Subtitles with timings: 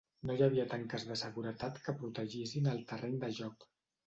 [0.27, 3.71] No hi havia tanques de seguretat que protegissin el terreny de joc.